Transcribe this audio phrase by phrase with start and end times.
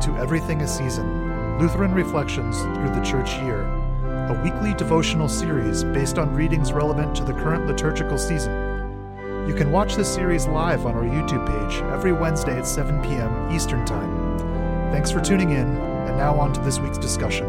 [0.00, 3.60] to Everything a Season Lutheran Reflections Through the Church Year,
[4.30, 8.50] a weekly devotional series based on readings relevant to the current liturgical season.
[9.46, 13.54] You can watch this series live on our YouTube page every Wednesday at 7 p.m.
[13.54, 14.38] Eastern Time.
[14.90, 17.46] Thanks for tuning in, and now on to this week's discussion.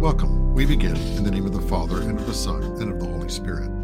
[0.00, 0.52] Welcome.
[0.52, 3.06] We begin in the name of the Father, and of the Son, and of the
[3.06, 3.77] Holy Spirit.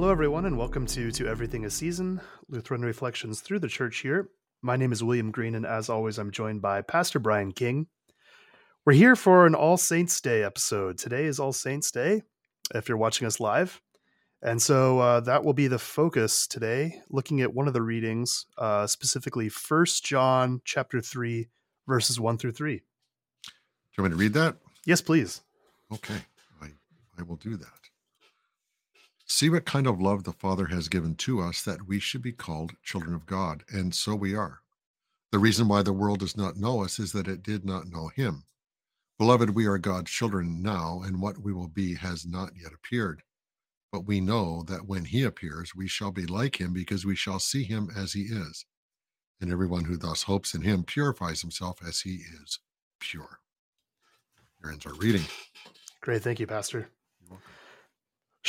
[0.00, 4.30] Hello, everyone, and welcome to To Everything a Season, Lutheran Reflections through the Church Year.
[4.62, 7.86] My name is William Green, and as always, I'm joined by Pastor Brian King.
[8.86, 10.96] We're here for an All Saints Day episode.
[10.96, 12.22] Today is All Saints Day,
[12.74, 13.82] if you're watching us live.
[14.40, 18.46] And so uh, that will be the focus today, looking at one of the readings,
[18.56, 21.46] uh, specifically First John chapter 3,
[21.86, 22.76] verses 1 through 3.
[22.76, 22.82] Do
[23.98, 24.56] you want me to read that?
[24.86, 25.42] Yes, please.
[25.92, 26.16] Okay,
[26.62, 26.68] I,
[27.18, 27.89] I will do that.
[29.40, 32.30] See what kind of love the Father has given to us that we should be
[32.30, 34.60] called children of God, and so we are.
[35.32, 38.08] The reason why the world does not know us is that it did not know
[38.08, 38.44] Him.
[39.16, 43.22] Beloved, we are God's children now, and what we will be has not yet appeared.
[43.90, 47.38] But we know that when He appears, we shall be like Him because we shall
[47.38, 48.66] see Him as He is.
[49.40, 52.58] And everyone who thus hopes in Him purifies himself as He is
[52.98, 53.40] pure.
[54.60, 55.24] Here ends our reading.
[56.02, 56.20] Great.
[56.20, 56.90] Thank you, Pastor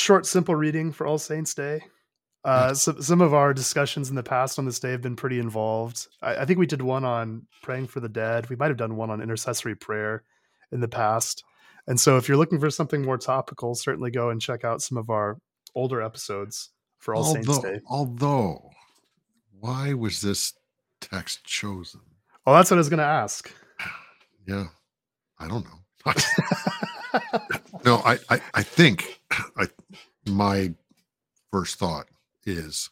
[0.02, 1.82] short, simple reading for All Saints Day.
[2.44, 5.38] Uh, so, some of our discussions in the past on this day have been pretty
[5.38, 6.08] involved.
[6.24, 8.50] I, I, think we did one on praying for the dead.
[8.50, 10.24] We might have done one on intercessory prayer
[10.72, 11.44] in the past.
[11.86, 14.98] And so, if you're looking for something more topical, certainly go and check out some
[14.98, 15.38] of our
[15.76, 17.80] older episodes for All although, Saints Day.
[17.88, 18.72] Although,
[19.60, 20.54] why was this
[21.00, 22.02] text chosen?
[22.46, 23.54] Well, that's what I was going to ask.
[24.48, 24.66] Yeah,
[25.38, 26.14] I don't know.
[27.86, 29.21] no, I, I, I think
[29.58, 29.68] I,
[30.28, 30.74] my
[31.52, 32.08] first thought
[32.46, 32.90] is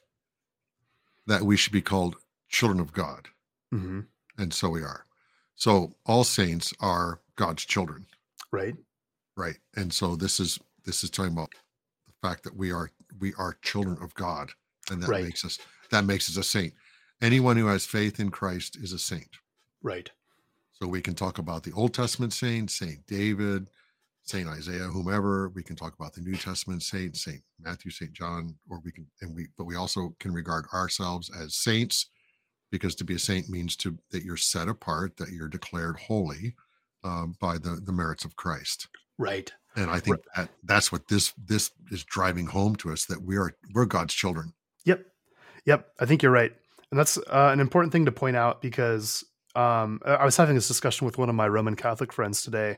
[1.28, 2.16] that we should be called
[2.50, 3.28] children of God,
[3.74, 4.02] mm-hmm.
[4.38, 5.06] and so we are.
[5.56, 8.06] So all saints are God's children,
[8.52, 8.76] right?
[9.36, 11.54] Right, and so this is this is talking about
[12.08, 14.52] the fact that we are we are children of God,
[14.92, 15.24] and that right.
[15.24, 15.60] makes us
[15.92, 16.74] that makes us a saint.
[17.22, 19.38] Anyone who has faith in Christ is a saint,
[19.84, 20.10] right?
[20.74, 23.68] So we can talk about the Old Testament saints, Saint David,
[24.30, 25.50] Saint Isaiah, whomever.
[25.50, 29.08] We can talk about the New Testament saints, Saint Matthew, Saint John, or we can
[29.22, 32.08] and we but we also can regard ourselves as saints
[32.72, 36.56] because to be a saint means to that you're set apart, that you're declared holy
[37.04, 38.88] um, by the the merits of Christ.
[39.18, 39.52] Right.
[39.76, 40.26] And I think right.
[40.36, 44.14] that that's what this this is driving home to us that we are we're God's
[44.14, 44.54] children.
[44.86, 45.06] Yep.
[45.66, 45.88] Yep.
[46.00, 46.52] I think you're right.
[46.92, 49.24] And that's uh, an important thing to point out because
[49.56, 52.78] um, I was having this discussion with one of my Roman Catholic friends today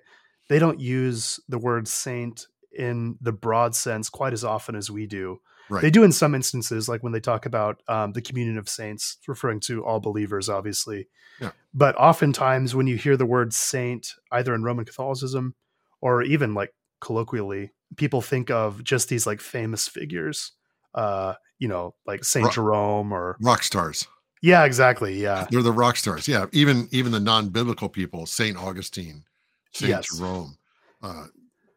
[0.51, 2.47] they don't use the word saint
[2.77, 5.39] in the broad sense quite as often as we do.
[5.69, 5.81] Right.
[5.81, 9.17] They do in some instances, like when they talk about um, the communion of saints,
[9.29, 11.07] referring to all believers, obviously.
[11.39, 11.51] Yeah.
[11.73, 15.55] But oftentimes, when you hear the word saint, either in Roman Catholicism
[16.01, 20.51] or even like colloquially, people think of just these like famous figures,
[20.93, 24.05] uh, you know, like Saint rock, Jerome or rock stars.
[24.41, 25.21] Yeah, exactly.
[25.21, 26.27] Yeah, they're the rock stars.
[26.27, 29.23] Yeah, even even the non-biblical people, Saint Augustine,
[29.73, 30.17] Saint yes.
[30.17, 30.57] Jerome,
[31.01, 31.27] uh,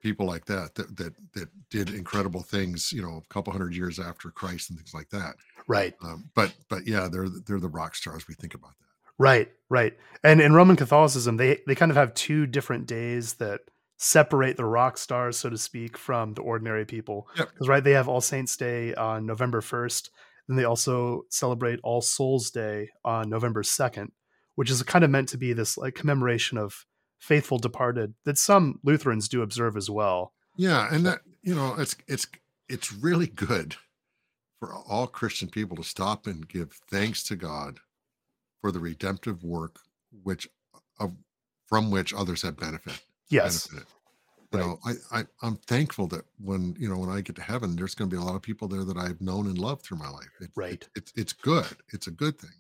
[0.03, 2.93] people like that, that that that did incredible things.
[2.93, 5.35] You know, a couple hundred years after Christ and things like that.
[5.67, 5.95] Right.
[6.03, 8.29] Um, but but yeah, they're they're the rock stars.
[8.29, 9.13] We think about that.
[9.19, 9.49] Right.
[9.69, 9.97] Right.
[10.23, 13.61] And in Roman Catholicism, they they kind of have two different days that
[13.97, 17.29] separate the rock stars, so to speak, from the ordinary people.
[17.35, 17.69] Because yep.
[17.69, 20.11] right, they have All Saints Day on November first.
[20.49, 24.13] Then they also celebrate All Souls Day on November second,
[24.57, 26.85] which is kind of meant to be this like commemoration of
[27.25, 30.33] faithful departed that some Lutherans do observe as well.
[30.57, 32.27] Yeah, and that you know, it's it's
[32.69, 33.77] it's really good
[34.61, 37.81] for all Christian people to stop and give thanks to God
[38.61, 39.81] for the redemptive work
[40.23, 40.49] which
[41.01, 41.13] of
[41.67, 43.01] from which others have benefit.
[43.29, 43.67] Yes.
[43.67, 43.95] Benefited.
[44.53, 44.67] You right.
[44.67, 47.95] know, I, I I'm thankful that when you know when I get to heaven, there's
[47.95, 50.11] going to be a lot of people there that I've known and loved through my
[50.11, 50.31] life.
[50.41, 50.73] It, right.
[50.75, 51.67] It, it's it's good.
[51.93, 52.51] It's a good thing.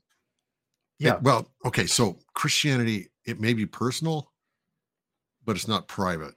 [0.99, 1.15] Yeah.
[1.15, 1.87] It, well, okay.
[1.87, 4.33] So Christianity, it may be personal,
[5.45, 6.35] but it's not private.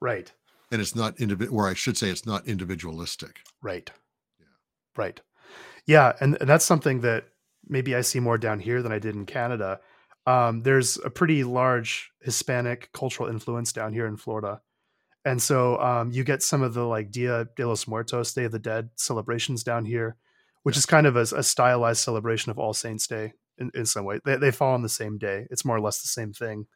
[0.00, 0.32] Right.
[0.72, 3.40] And it's not individual, or I should say, it's not individualistic.
[3.62, 3.90] Right.
[4.38, 4.46] Yeah.
[4.96, 5.20] Right.
[5.86, 7.24] Yeah, and, and that's something that
[7.68, 9.80] maybe I see more down here than I did in Canada.
[10.26, 14.60] Um, there's a pretty large Hispanic cultural influence down here in Florida.
[15.24, 18.52] And so um, you get some of the like Dia de los Muertos, Day of
[18.52, 20.16] the Dead celebrations down here,
[20.62, 24.04] which is kind of a, a stylized celebration of All Saints Day in, in some
[24.04, 24.20] way.
[24.24, 25.46] They, they fall on the same day.
[25.50, 26.66] It's more or less the same thing.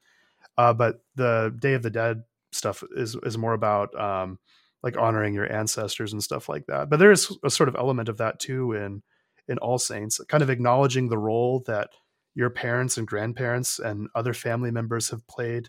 [0.61, 2.23] Uh, but the Day of the Dead
[2.53, 4.39] stuff is is more about um,
[4.83, 6.91] like honoring your ancestors and stuff like that.
[6.91, 9.03] But there is a sort of element of that too in
[9.49, 11.89] in All Saints, kind of acknowledging the role that
[12.35, 15.69] your parents and grandparents and other family members have played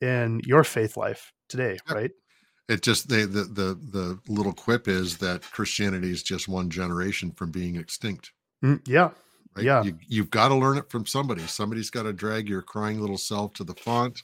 [0.00, 1.96] in your faith life today, Yep.
[1.96, 2.10] right?
[2.68, 7.32] It just they the the the little quip is that Christianity is just one generation
[7.32, 8.32] from being extinct.
[8.64, 9.10] Mm, yeah,
[9.56, 9.64] Right?
[9.64, 9.82] Yeah.
[9.82, 11.46] You, you've got to learn it from somebody.
[11.46, 14.22] Somebody's got to drag your crying little self to the font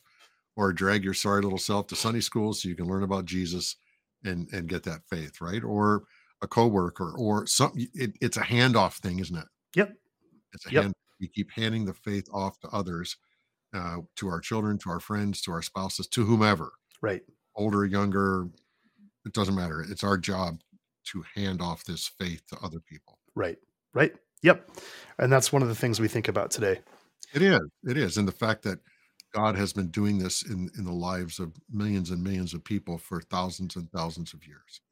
[0.57, 3.77] or drag your sorry little self to Sunday school so you can learn about Jesus
[4.25, 5.63] and and get that faith, right?
[5.65, 6.05] Or
[6.43, 7.89] a coworker or something.
[7.95, 9.47] It, it's a handoff thing, isn't it?
[9.77, 9.95] Yep.
[10.53, 10.83] It's a Yep.
[10.83, 10.95] hand.
[11.21, 13.17] We keep handing the faith off to others,
[13.73, 17.23] uh, to our children, to our friends, to our spouses, to whomever, right.
[17.55, 18.49] older, younger.
[19.25, 19.81] It doesn't matter.
[19.81, 20.61] It's our job
[21.05, 23.19] to hand off this faith to other people.
[23.35, 23.59] Right.
[23.95, 24.15] Right.
[24.45, 24.71] Yep.
[25.19, 26.81] And that's one of the things we think about today.
[27.33, 27.61] It is.
[27.85, 28.19] It is.
[28.19, 28.79] And the fact that
[29.33, 32.99] God has been doing this in, in the lives of millions and millions of people
[32.99, 34.83] for thousands and thousands of years.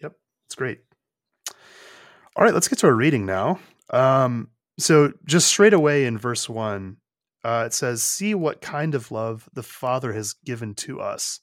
[0.00, 0.12] Yep.
[0.46, 0.80] It's great.
[2.36, 3.58] All right, let's get to our reading now.
[3.90, 6.96] Um, so, just straight away in verse one,
[7.44, 11.40] uh, it says, See what kind of love the Father has given to us.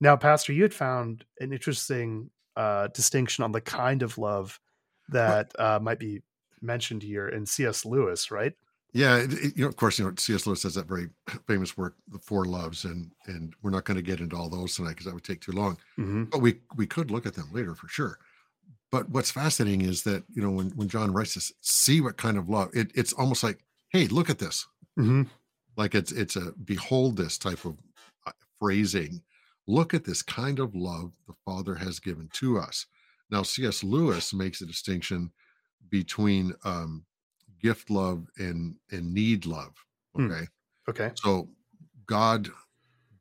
[0.00, 4.60] Now, Pastor, you had found an interesting uh, distinction on the kind of love
[5.08, 6.22] that uh, might be
[6.62, 7.84] mentioned here in C.S.
[7.84, 8.54] Lewis, right?
[8.92, 10.46] Yeah, it, it- you know, of course, you know, C.S.
[10.46, 11.10] Lewis has that very
[11.46, 14.74] famous work, The Four Loves, and and we're not going to get into all those
[14.76, 15.78] tonight because that would take too long.
[15.96, 18.18] hmm But we we could look at them later for sure.
[18.90, 22.36] But what's fascinating is that you know when when John writes this, see what kind
[22.38, 24.66] of love it, it's almost like, hey, look at this.
[24.96, 25.22] hmm
[25.76, 27.78] like it's it's a behold this type of
[28.26, 29.22] uh, phrasing
[29.66, 32.86] look at this kind of love the father has given to us
[33.30, 35.32] now cs lewis makes a distinction
[35.90, 37.04] between um
[37.60, 39.74] gift love and and need love
[40.14, 40.30] Hmm.
[40.30, 40.46] okay
[40.88, 41.12] Okay.
[41.14, 41.48] so
[42.06, 42.48] god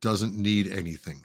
[0.02, 1.24] doesn't need anything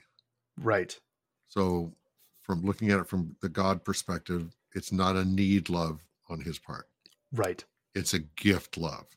[0.57, 0.99] Right.
[1.47, 1.95] so
[2.41, 6.59] from looking at it from the god perspective it's not a need love on his
[6.59, 6.87] part
[7.31, 7.63] Right.
[7.95, 9.07] it's a gift love.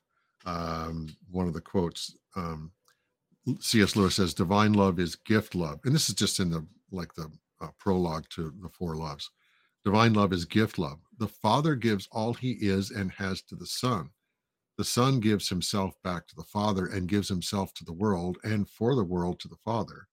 [0.47, 2.73] Um, one of the quotes, um,
[3.61, 3.95] C.S.
[3.95, 7.31] Lewis says, "Divine love is gift love," and this is just in the like the
[7.61, 9.31] uh, prologue to the Four Loves.
[9.85, 10.99] Divine love is gift love.
[11.19, 14.11] The Father gives all He is and has to the Son.
[14.79, 18.69] The Son gives Himself back to the Father and gives Himself to the world and
[18.69, 20.07] for the world to the Father,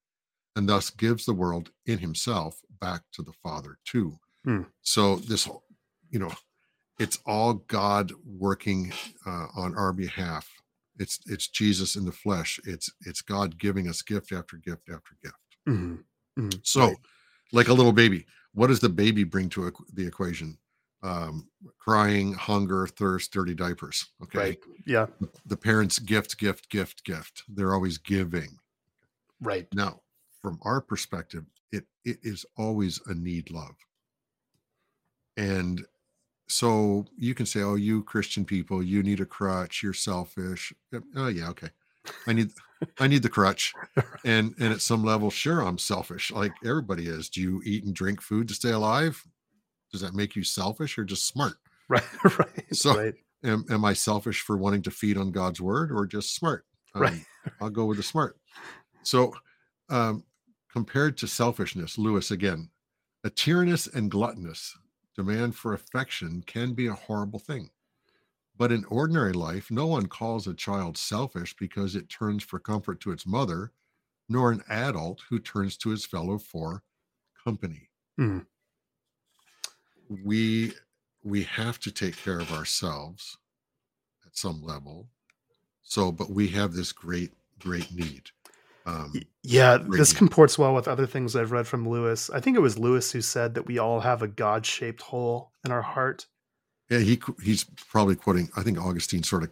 [0.56, 4.18] and thus gives the world in Himself back to the Father too.
[4.46, 4.64] Hmm.
[4.82, 5.64] So this, whole-
[6.10, 6.32] you know,
[7.00, 8.92] it's all God working
[9.26, 10.50] uh, on our behalf.
[11.00, 12.60] It's it's Jesus in the flesh.
[12.66, 15.36] It's it's God giving us gift after gift after gift.
[15.68, 15.96] hmm
[16.64, 16.98] So, Right.
[17.52, 20.58] like a little baby, what does the baby bring to the equation?
[21.04, 24.08] Um, crying, hunger, thirst, dirty diapers.
[24.24, 24.40] Okay.
[24.40, 24.60] Right.
[24.86, 25.08] Yeah.
[25.46, 27.44] The parents gift, gift, gift, gift.
[27.48, 28.58] They're always giving.
[29.40, 29.68] Right.
[29.74, 30.02] Now,
[30.42, 33.76] from our perspective, it it is always a need love.
[35.36, 35.86] And
[36.48, 39.84] so you can say, "Oh, you Christian people, you need a crutch.
[39.84, 40.74] You're selfish."
[41.16, 41.70] Oh, yeah, okay.
[42.26, 42.52] I need
[43.00, 43.74] I need the crutch.
[44.26, 47.30] And and at some level, sure, I'm selfish, like everybody is.
[47.30, 49.24] Do you eat and drink food to stay alive?
[49.92, 51.54] Does that make you selfish or just smart?
[51.90, 52.04] Right.
[52.38, 52.76] right.
[52.76, 53.14] So- right.
[53.44, 56.66] Am, am I selfish for wanting to feed on God's word or just smart?
[56.96, 57.14] Right.
[57.14, 57.26] Um,
[57.62, 58.38] I'll go with the smart.
[59.04, 59.34] So,
[59.90, 60.24] um,
[60.74, 62.70] compared to selfishness, Lewis again,
[63.24, 64.76] a tyrannous and gluttonous
[65.16, 67.70] demand for affection can be a horrible thing.
[68.58, 73.00] But in ordinary life, no one calls a child selfish because it turns for comfort
[73.02, 73.72] to its mother,
[74.30, 76.84] nor an adult who turns to his fellow for
[77.44, 77.90] company.
[78.18, 78.48] Mhm.
[80.10, 80.74] We
[81.24, 83.38] we have to take care of ourselves
[84.26, 85.10] at some level.
[85.84, 88.32] So, but we have this great, great need.
[88.86, 90.18] Um, Yeah, Great this need.
[90.18, 92.30] comports well with other things I've read from Lewis.
[92.30, 95.72] I think it was Lewis who said that we all have a God-shaped hole in
[95.72, 96.28] our heart.
[96.90, 98.50] Yeah, he he's probably quoting.
[98.56, 99.50] I think Augustine sort of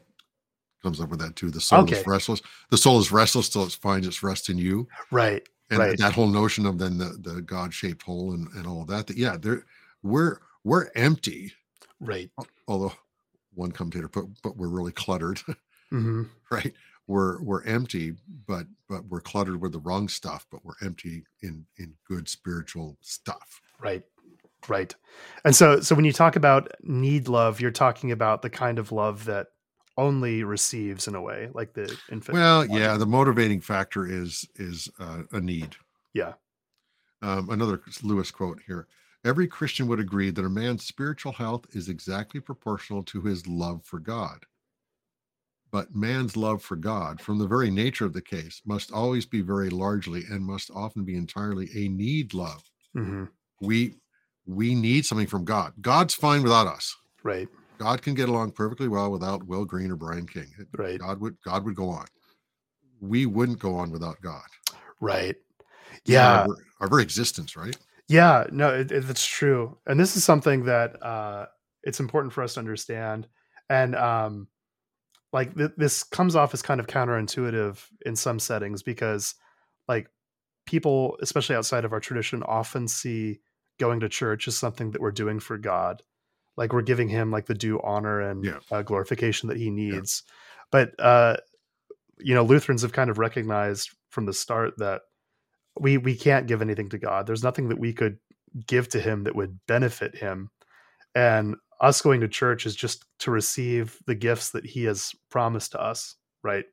[0.84, 1.50] comes up with that too.
[1.52, 2.00] The soul Okay.
[2.00, 2.42] is restless.
[2.70, 5.48] The soul is restless till it finds its rest in you, Right.
[5.70, 5.98] and Right.
[5.98, 9.08] that whole notion of then the the God shaped hole and and all of that.
[9.08, 9.66] That yeah, there
[10.04, 11.54] we're we're empty.
[12.00, 12.30] Right.
[12.68, 12.94] Although
[13.54, 15.42] one commentator put, but we're really cluttered,
[15.90, 16.74] hmm right?
[17.08, 18.16] We're we're empty,
[18.48, 20.46] but but we're cluttered with the wrong stuff.
[20.52, 23.62] But we're empty in in good spiritual stuff.
[23.80, 24.04] Right.
[24.68, 24.94] Right.
[25.44, 28.92] And so so when you talk about need love, you're talking about the kind of
[28.92, 29.48] love that
[29.98, 32.34] only receives in a way, like the infant.
[32.36, 32.76] Well, wanting.
[32.76, 35.76] yeah, the motivating factor is is uh, a need.
[36.14, 36.34] Yeah.
[37.22, 38.88] Um, another Lewis quote here.
[39.24, 43.84] Every Christian would agree that a man's spiritual health is exactly proportional to his love
[43.84, 44.46] for God.
[45.72, 49.42] But man's love for God, from the very nature of the case, must always be
[49.42, 52.64] very largely and must often be entirely a need love.
[52.94, 53.26] hmm
[53.62, 53.96] We
[54.46, 55.74] we need something from God.
[55.82, 56.96] God's fine without us.
[57.24, 57.48] Right.
[57.78, 60.48] God can get along perfectly well without Will Green or Brian King.
[60.78, 61.00] Right.
[61.00, 62.06] God would God would go on.
[63.02, 64.46] We wouldn't go on without God.
[65.02, 65.36] Right.
[66.06, 66.42] Yeah.
[66.42, 67.76] Our, our very existence, right?
[68.08, 71.48] Yeah, no, it, it, it's true, and this is something that uh,
[71.82, 73.28] it's important for us to understand.
[73.68, 74.48] And um,
[75.34, 79.34] like th- this comes off as kind of counterintuitive in some settings because,
[79.88, 80.08] like,
[80.68, 83.40] people, especially outside of our tradition, often see
[83.80, 86.02] going to church is something that we're doing for God,
[86.58, 88.60] like we're giving Him like the due honor and Yeah.
[88.72, 90.24] uh, glorification that He needs.
[90.72, 91.38] But uh,
[92.20, 95.02] you know, Lutherans have kind of recognized from the start that
[95.80, 97.28] we we can't give anything to God.
[97.28, 98.18] There's nothing that we could
[98.68, 100.50] give to him that would benefit him.
[101.14, 105.74] And us going to church is just to receive the gifts that he has promised
[105.74, 106.66] to us, right?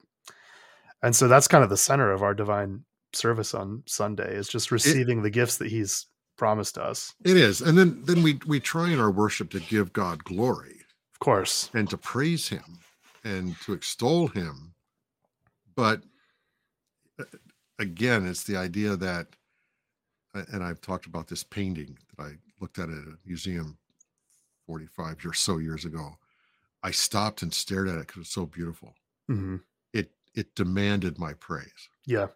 [1.02, 4.70] And so that's kind of the center of our divine service on Sunday is just
[4.70, 6.06] receiving the gifts that he's
[6.42, 7.14] promised us.
[7.24, 7.60] It is.
[7.60, 10.80] And then then we we try in our worship to give God glory
[11.14, 11.70] Of course.
[11.72, 12.80] and to praise him
[13.22, 14.74] and to extol him.
[15.76, 16.02] But
[17.20, 17.24] uh,
[17.78, 19.28] again, it's the idea that
[20.34, 22.30] uh, and I've talked about this painting that I
[22.60, 23.78] looked at at a museum
[24.66, 26.16] 45 or so years ago.
[26.82, 28.94] I stopped and stared at it because it's so beautiful.
[29.28, 29.58] hmm
[29.92, 31.88] It it demanded my praise.
[32.04, 32.26] Yeah.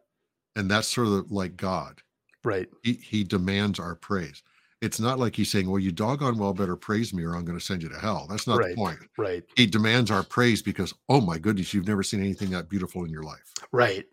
[0.55, 2.03] And that's sort of like God.
[2.47, 2.69] Right.
[2.85, 4.43] He he demands our praise.
[4.81, 7.59] It's not like he's saying, Well, you doggone well better praise me or I'm going
[7.59, 8.27] to send you to hell.
[8.31, 8.71] That's not Right.
[8.71, 8.99] the point.
[9.19, 9.43] Right.
[9.57, 13.11] He demands our praise because, oh my goodness, you've never seen anything that beautiful in
[13.11, 13.53] your life.
[13.73, 14.07] Right.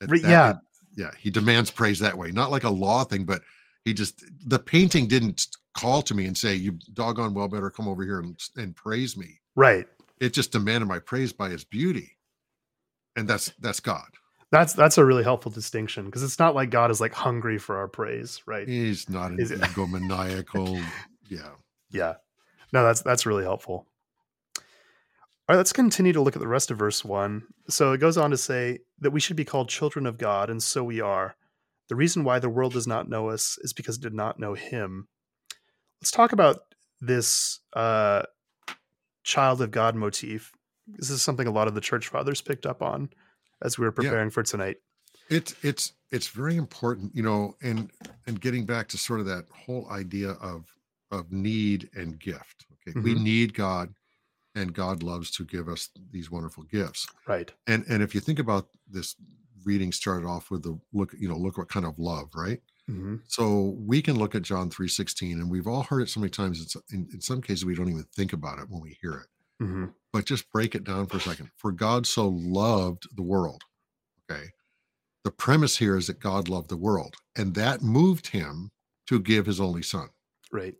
[0.00, 0.54] That- Re- that- yeah.
[0.96, 1.10] yeah.
[1.18, 3.42] He demands praise that way, not like a law thing, but
[3.84, 7.86] he just the painting didn't call to me and say, You doggone well better come
[7.86, 9.38] over here and, and praise me.
[9.54, 9.86] Right.
[10.18, 12.16] It just demanded my praise by his beauty.
[13.14, 14.08] And that's that's God.
[14.52, 17.78] That's that's a really helpful distinction because it's not like God is like hungry for
[17.78, 18.66] our praise, right?
[18.66, 20.82] He's not an egomaniacal.
[21.28, 21.50] yeah.
[21.90, 22.14] Yeah.
[22.72, 23.86] No, that's that's really helpful.
[25.48, 27.44] All right, let's continue to look at the rest of verse 1.
[27.68, 30.60] So it goes on to say that we should be called children of God, and
[30.60, 31.36] so we are.
[31.88, 34.54] The reason why the world does not know us is because it did not know
[34.54, 35.06] him.
[36.00, 36.62] Let's talk about
[37.00, 38.22] this uh,
[39.22, 40.52] child of God motif.
[40.88, 43.10] This is something a lot of the church fathers picked up on
[43.66, 44.10] as we were Yeah.
[44.10, 44.78] preparing for tonight.
[45.28, 47.90] it's it's it's very important you know and
[48.28, 50.60] and getting back to sort of that whole idea of
[51.10, 53.22] of need and gift okay we Mhm.
[53.30, 53.94] need god
[54.54, 57.52] and god loves to give us these wonderful gifts Right.
[57.66, 59.16] and and if you think about this
[59.64, 63.16] reading started off with the look you know look what kind of love right hmm
[63.26, 66.60] so we can look at john 3.16 and we've all heard it so many times
[66.62, 69.28] it's in, in some cases we don't even think about it when we hear it
[69.60, 69.86] hmm
[70.16, 71.50] but just break it down for a second.
[71.58, 73.62] For God so loved the world.
[74.30, 74.46] Okay.
[75.24, 78.70] The premise here is that God loved the world, and that moved him
[79.08, 80.08] to give his only son.
[80.50, 80.74] Right.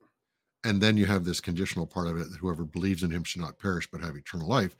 [0.64, 3.42] And then you have this conditional part of it that whoever believes in him should
[3.42, 4.74] not perish but have eternal life.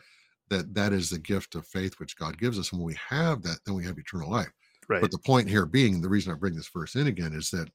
[0.48, 2.72] That that is the gift of faith which God gives us.
[2.72, 4.50] And when we have that, then we have eternal life.
[4.88, 5.02] Right.
[5.02, 7.68] But the point here being, the reason I bring this verse in again is that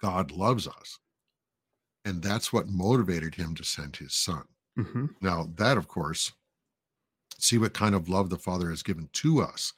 [0.00, 0.98] God loves us.
[2.04, 4.42] And that's what motivated him to send his son.
[4.76, 6.32] Hmm Now, that, of course,
[7.38, 9.72] see what kind of love the Father has given to us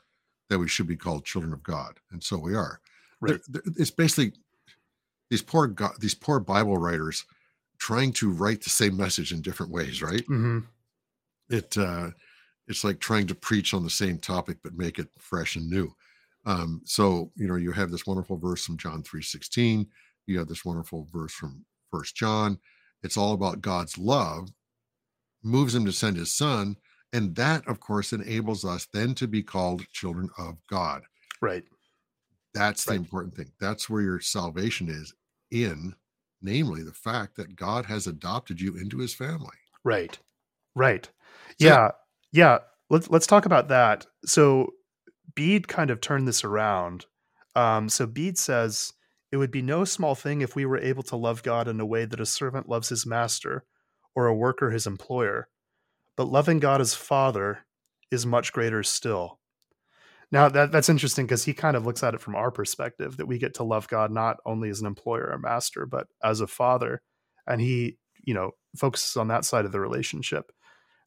[0.49, 1.99] that we should be called children of God.
[2.11, 2.81] And so we are.
[3.21, 3.41] Right.
[3.49, 4.33] There- there- It's basically
[5.31, 7.25] these poor God, these poor Bible writers
[7.79, 10.25] trying to write the same message in different ways, right?
[10.27, 10.61] hmm
[11.49, 12.11] It uh
[12.67, 15.95] it's like trying to preach on the same topic but make it fresh and new.
[16.47, 19.89] Um, so you know, you have this wonderful verse from John 3:16,
[20.27, 22.59] you have this wonderful verse from First John.
[23.03, 24.51] It's all about God's love,
[25.43, 26.77] moves him to send his son,
[27.13, 31.03] and that, of course, enables us then to be called children of God.
[31.41, 31.65] Right.
[32.55, 33.01] That's the Right.
[33.01, 33.53] important thing.
[33.61, 35.15] That's where your salvation is
[35.51, 35.95] in,
[36.43, 39.57] namely the fact that God has adopted you into his family.
[39.85, 40.19] Right.
[40.75, 41.09] Right.
[41.51, 41.65] It.
[41.65, 41.91] Yeah.
[42.33, 42.59] Yeah.
[42.91, 44.07] Let's let's talk about that.
[44.25, 44.75] So
[45.35, 47.07] Bede kind of turned this around.
[47.55, 48.93] Um, so Bede says
[49.31, 51.87] it would be no small thing if we were able to love God in a
[51.87, 53.65] way that a servant loves his master
[54.15, 55.49] or a worker his employer.
[56.17, 57.61] But loving God as Father
[58.11, 59.39] is much greater still.
[60.31, 63.27] Now that that's interesting because he kind of looks at it from our perspective that
[63.27, 66.47] we get to love God not only as an employer or master, but as a
[66.47, 67.01] father.
[67.47, 70.53] And he, you know, focuses on that side of the relationship.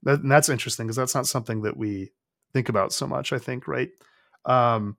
[0.03, 2.11] That, and that's interesting because that's not something that we
[2.53, 3.89] think about so much, I think, right?
[4.45, 4.97] Um,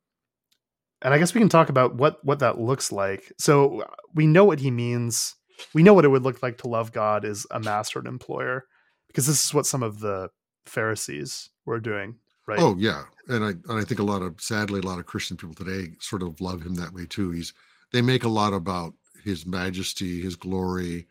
[1.02, 3.32] and I guess we can talk about what what that looks like.
[3.38, 5.34] So we know what he means.
[5.74, 8.66] We know what it would look like to love God as a master and employer,
[9.08, 10.30] because this is what some of the
[10.66, 12.16] Pharisees were doing,
[12.46, 12.58] right?
[12.58, 15.36] Oh yeah, and I and I think a lot of sadly a lot of Christian
[15.36, 17.30] people today sort of love him that way too.
[17.30, 17.52] He's
[17.92, 21.06] they make a lot about his majesty, his glory,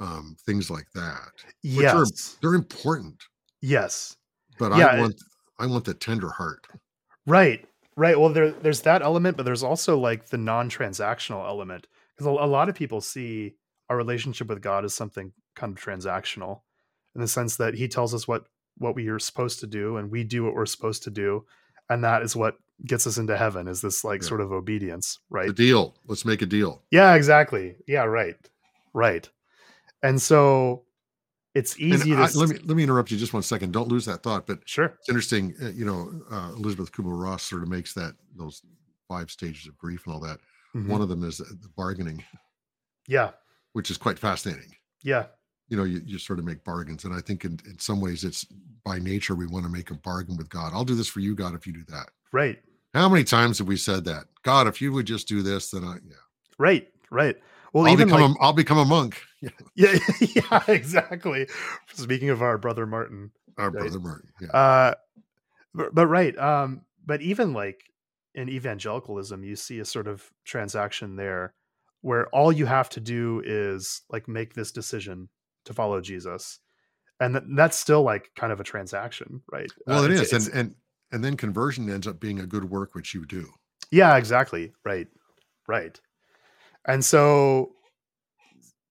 [0.00, 1.30] um, things like that.
[1.62, 2.36] Which are Yes.
[2.40, 3.22] they're important,
[3.60, 4.16] Yes.
[4.58, 5.22] but Yeah, I it- want
[5.58, 6.66] I want the tender heart.
[7.26, 7.66] Right.
[7.96, 8.18] Right.
[8.20, 12.46] Well, there there's that element, but there's also like the non-transactional element because a, a
[12.46, 13.54] lot of people see
[13.88, 16.60] our relationship with God is something kind of transactional
[17.14, 18.44] in the sense that he tells us what
[18.78, 21.44] what we are supposed to do and we do what we're supposed to do
[21.88, 24.28] and that is what gets us into heaven is this like Yeah.
[24.28, 25.46] sort of obedience, right?
[25.46, 25.96] The deal.
[26.06, 26.82] Let's make a deal.
[26.90, 27.76] Yeah, exactly.
[27.86, 28.36] Yeah, right.
[28.92, 29.26] Right.
[30.02, 30.84] And so
[31.54, 33.72] it's easy to I, let me let me interrupt you just one second.
[33.72, 34.46] Don't lose that thought.
[34.46, 34.86] But Sure.
[34.98, 35.54] it's interesting.
[35.62, 38.60] Uh, you know, uh, Elizabeth Kubler Ross sort of makes that those
[39.08, 40.38] five stages of grief and all that.
[40.74, 40.88] Mhm.
[40.88, 42.22] One of them is the bargaining,
[43.06, 43.30] Yeah.
[43.76, 44.74] Which is quite fascinating.
[45.02, 45.26] Yeah.
[45.68, 48.24] You know, you, you sort of make bargains, and I think in, in some ways
[48.24, 48.46] it's
[48.86, 50.72] by nature we want to make a bargain with God.
[50.72, 52.08] I'll do this for you, God, if you do that.
[52.32, 52.58] Right.
[52.94, 54.28] How many times have we said that?
[54.44, 56.16] God, if you would just do this, then I yeah,
[56.56, 56.88] Right.
[57.10, 57.36] Right.
[57.74, 59.20] Well, I'll even become like, a, I'll become a monk.
[59.42, 59.98] Yeah, Yeah,
[60.34, 61.46] yeah, exactly.
[61.92, 63.82] Speaking of our brother Martin, our Right.
[63.82, 64.30] brother Martin.
[64.40, 64.94] Yeah, uh,
[65.74, 67.82] but, but right, um, but even like
[68.34, 71.52] in evangelicalism, you see a sort of transaction there
[72.06, 75.28] where all you have to do is like make this decision
[75.64, 76.60] to follow Jesus,
[77.18, 79.70] and th- that's still like kind of a transaction, right?
[79.88, 80.74] well, Uh, it is, and and
[81.10, 83.48] and then conversion ends up being a good work which you do.
[83.90, 84.72] Yeah, exactly.
[84.84, 85.08] Right.
[85.66, 86.00] Right.
[86.86, 87.72] And so,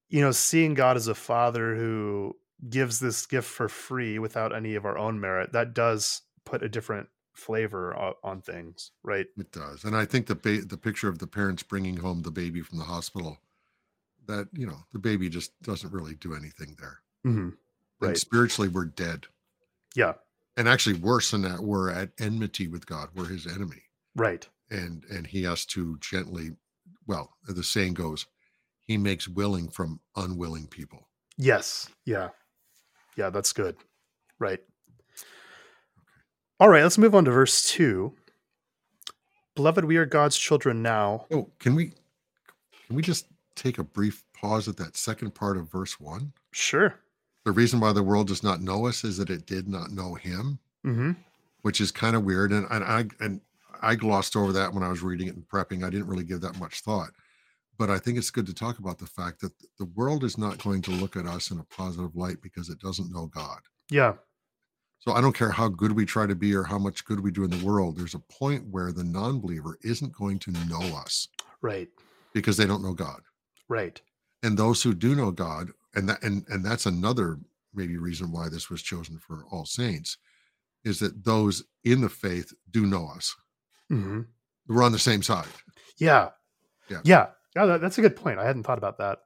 [0.09, 2.35] you know, seeing God as a father who
[2.69, 6.69] gives this gift for free without any of our own merit, that does put a
[6.69, 9.27] different flavor on, on things, right?
[9.37, 12.31] It does, and I think the ba- the picture of the parents bringing home the
[12.31, 13.37] baby from the hospital,
[14.27, 16.99] that you know the baby just doesn't really do anything there.
[17.23, 17.53] hmm And
[17.99, 18.17] Right.
[18.17, 19.27] spiritually, we're dead,
[19.95, 20.13] Yeah.
[20.57, 23.09] and actually worse than that, we're at enmity with God.
[23.13, 23.83] We're His enemy,
[24.15, 24.47] Right.
[24.69, 26.55] and and He has to gently,
[27.05, 28.25] well, the saying goes,
[28.81, 31.09] He makes willing from unwilling people.
[31.37, 31.89] Yes.
[32.05, 32.29] Yeah.
[33.17, 33.77] Yeah, that's good.
[34.39, 34.61] Right.
[36.59, 38.13] All right, let's move on to verse 2.
[39.55, 41.25] Beloved, we are God's children now.
[41.31, 41.93] Oh, can we
[42.87, 46.33] can we just take a brief pause at that second part of verse one?
[46.51, 46.99] Sure.
[47.45, 50.15] The reason why the world does not know us is that it did not know
[50.15, 50.59] Him.
[50.83, 51.11] hmm
[51.61, 52.51] which is kind of weird.
[52.51, 53.41] And, and I and
[53.81, 55.83] I glossed over that when I was reading it and prepping.
[55.83, 57.09] I didn't really give that much thought.
[57.79, 60.63] But I think it's good to talk about the fact that the world is not
[60.63, 63.61] going to look at us in a positive light because it doesn't know God.
[63.89, 64.13] Yeah.
[64.99, 67.29] So I don't care how good we try to be or how much good we
[67.31, 67.95] do in the world.
[67.95, 71.27] There's a point where the non-believer isn't going to know us
[71.61, 71.89] Right.
[72.33, 73.21] because they don't know God.
[73.69, 74.01] Right.
[74.41, 77.39] And those who do know God, and that and and that's another
[77.73, 80.17] maybe reason why this was chosen for all saints,
[80.83, 83.35] is that those in the faith do know us.
[83.89, 84.21] hmm
[84.67, 85.47] We're on the same side.
[85.97, 86.29] Yeah.
[86.89, 87.01] Yeah.
[87.03, 87.27] Yeah.
[87.55, 87.65] Yeah.
[87.65, 88.39] That, that's a good point.
[88.39, 89.19] I hadn't thought about that.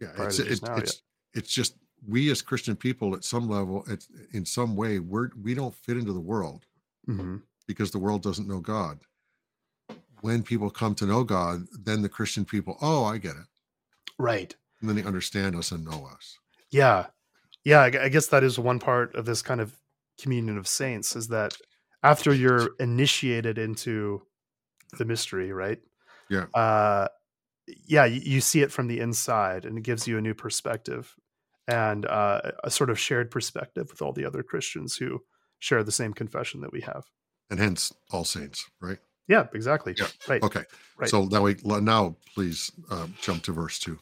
[0.00, 1.02] Yeah, it's it, now, it's
[1.34, 1.74] it's just
[2.08, 5.96] we as Christian people at some level, it's in some way, we're we don't fit
[5.96, 6.64] into the world
[7.06, 9.00] hmm because the world doesn't know God.
[10.20, 13.46] When people come to know God, then the Christian people, oh, I get it,
[14.18, 14.54] Right.
[14.80, 16.38] and then they understand us and know us.
[16.70, 17.06] Yeah.
[17.64, 17.80] Yeah.
[17.80, 19.76] I, I guess that is one part of this kind of
[20.20, 21.56] communion of saints is that
[22.02, 24.22] after you're initiated into
[24.96, 25.80] the mystery, right?
[26.30, 26.46] Yeah.
[26.54, 27.08] Uh,
[27.84, 28.04] yeah.
[28.04, 31.14] You, you see it from the inside and it gives you a new perspective
[31.68, 35.20] and uh, a sort of shared perspective with all the other Christians who
[35.58, 37.04] share the same confession that we have.
[37.50, 38.98] And hence, all saints, right?
[39.28, 39.94] Yeah, exactly.
[39.96, 40.06] Yeah.
[40.28, 40.42] Right.
[40.42, 40.64] Okay.
[40.98, 41.10] Right.
[41.10, 43.98] So now we now please uh, jump to verse two.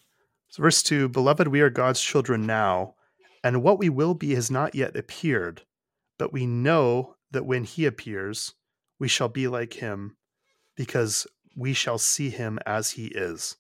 [0.54, 2.94] So verse 2 Beloved, we are God's children now,
[3.42, 5.62] and what we will be has not yet appeared,
[6.16, 8.54] but we know that when he appears,
[9.00, 10.16] we shall be like him,
[10.76, 13.56] because we shall see him as he is.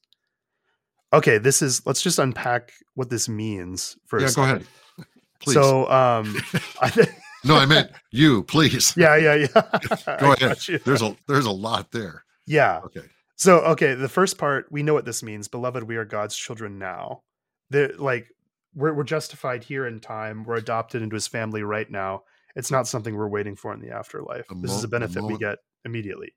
[1.14, 4.66] Okay, this is, let's just unpack what this means a Yeah, go ahead.
[5.40, 5.54] Please.
[5.54, 6.36] So, um,
[6.80, 7.10] I think,
[7.44, 8.42] no, I meant you.
[8.44, 8.94] Please.
[8.96, 10.16] yeah, yeah, yeah.
[10.18, 10.58] Go ahead.
[10.84, 12.24] There's a there's a lot there.
[12.46, 12.80] yeah.
[12.84, 13.02] Okay.
[13.36, 15.48] So, okay, the first part, we know what this means.
[15.48, 17.22] Beloved, we are God's children now.
[17.70, 18.28] The like
[18.74, 20.44] we're we're justified here in time.
[20.44, 22.22] We're adopted into his family right now.
[22.56, 24.46] It's not something we're waiting for in the afterlife.
[24.62, 26.34] This is a benefit we get immediately.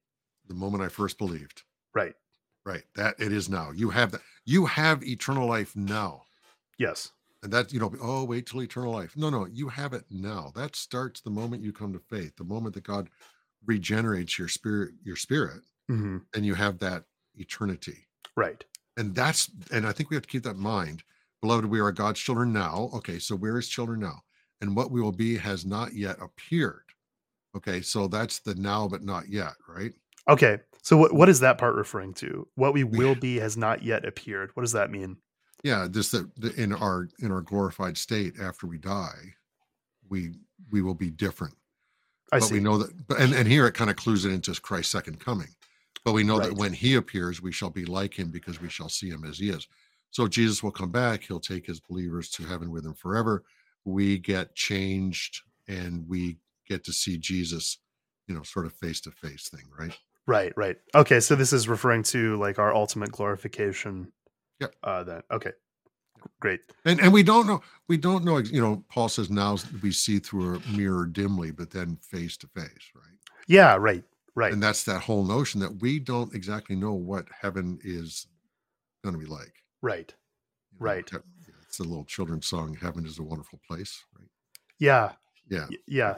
[0.48, 1.64] The moment I first believed.
[1.94, 2.14] Right.
[2.68, 2.84] Right.
[2.96, 3.72] That it is now.
[3.72, 4.22] You have that.
[4.44, 6.24] You have eternal life now.
[6.78, 7.12] Yes.
[7.42, 9.16] And that, you know, oh, wait till eternal life.
[9.16, 10.52] No, no, you have it now.
[10.54, 13.10] That starts the moment you come to faith, the moment that God
[13.66, 17.04] regenerates your spirit, your spirit, hmm and you have that
[17.36, 18.06] eternity.
[18.36, 18.64] Right.
[18.98, 21.04] And that's, and I think we have to keep that in mind.
[21.42, 22.90] Beloved, we are God's children now.
[22.96, 24.24] Okay, so we're his children now.
[24.60, 26.84] And what we will be has not yet appeared.
[27.56, 29.94] Okay, so that's the now but not yet, right?
[30.30, 30.60] Okay.
[30.82, 32.48] So what what is that part referring to?
[32.56, 34.52] What we will be has not yet appeared.
[34.56, 35.18] What does that mean?
[35.64, 39.34] yeah, just that in our in our glorified state after we die,
[40.08, 40.34] we
[40.72, 41.56] we will be different.
[42.32, 42.56] I but see.
[42.56, 45.20] we know that but and, and here it kind of clues it into Christ's second
[45.20, 45.50] coming.
[46.06, 46.50] But we know Right.
[46.50, 49.40] that when he appears, we shall be like him because we shall see him as
[49.40, 49.68] he is.
[50.12, 53.44] So Jesus will come back, he'll take his believers to heaven with him forever.
[53.84, 57.80] We get changed and we get to see Jesus,
[58.28, 59.98] you know, sort of face to face thing, right?
[60.28, 60.78] Right, right.
[60.94, 64.12] Okay, so this is referring to like our ultimate glorification.
[64.60, 64.76] Yep.
[64.84, 65.22] Uh then.
[65.32, 65.52] Okay.
[66.42, 66.60] Great.
[66.86, 70.20] And and we don't know, we don't know, you know, Paul says now we see
[70.20, 73.18] through a mirror dimly, but then face to face, right?
[73.48, 74.04] Yeah, right.
[74.36, 74.54] Right.
[74.54, 78.28] And that's that whole notion that we don't exactly know what heaven is
[79.04, 79.54] going to be like.
[79.82, 80.14] right.
[81.12, 81.64] you know, Right.
[81.68, 84.28] It's a little children's song, Heaven is a Wonderful Place, right?
[84.80, 85.14] Yeah.
[85.50, 85.68] Yeah.
[85.88, 86.18] Yeah.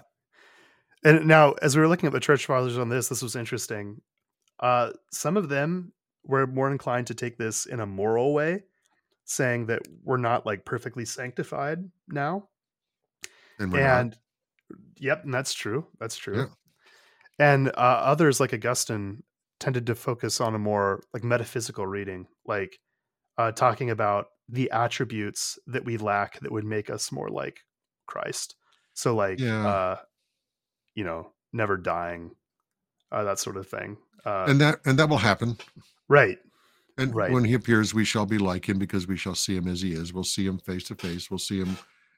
[1.03, 4.01] And now as we were looking at the church fathers on this, this was interesting.
[4.59, 5.93] Uh some of them
[6.25, 8.63] were more inclined to take this in a moral way,
[9.25, 12.49] saying that we're not like perfectly sanctified now.
[13.59, 14.17] And and
[14.97, 16.47] yep and that's true that's true Yeah.
[17.39, 19.23] and uh, others like augustine
[19.59, 22.79] tended to focus on a more like metaphysical reading like
[23.37, 27.61] uh, talking about the attributes that we lack that would make us more like
[28.07, 28.55] christ
[28.93, 29.75] so like Yeah.
[30.99, 32.23] You know never dying
[33.13, 35.57] uh, that sort of thing uh, and that and that will happen.
[36.09, 36.37] right
[36.97, 37.31] And Right.
[37.31, 39.91] when he appears, we shall be like him because we shall see him as he
[39.93, 40.11] is.
[40.13, 41.31] We'll see him face to face.
[41.31, 41.77] We'll see him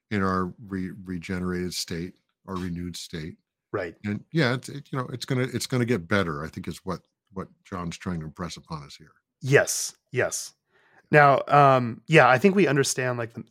[0.10, 2.14] in our re- regenerated state,
[2.48, 3.36] our renewed state.
[3.72, 6.44] right And yeah, it's, it, you know, it's gonna it's gonna get better.
[6.44, 7.02] I think is what
[7.38, 9.14] what John's trying to impress upon us here.
[9.56, 10.54] Yes, yes.
[11.12, 13.44] Now, um, yeah, I think we understand like the,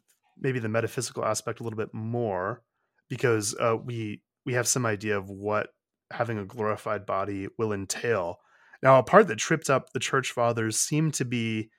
[0.45, 2.63] maybe the metaphysical aspect a little bit more
[3.09, 5.69] because uh, we we have some idea of what
[6.11, 8.41] having a glorified body will entail.
[8.83, 11.71] Now, a part that tripped up the church fathers seemed to be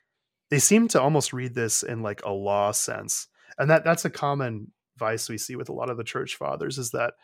[0.49, 4.09] they seem to almost read this in like a law sense, and that that's a
[4.09, 7.15] common vice we see with a lot of the church fathers is that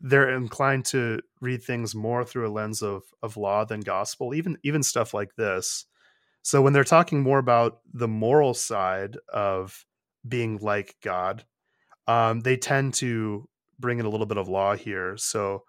[0.00, 4.58] they're inclined to read things more through a lens of of law than gospel even
[4.62, 5.86] even stuff like this
[6.42, 9.86] so when they're talking more about the moral side of
[10.28, 11.44] being like god
[12.06, 15.16] um, they tend to bring in a little bit of law here.
[15.16, 15.62] So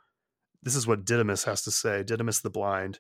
[0.64, 3.00] this is what didymus has to say didymus the blind.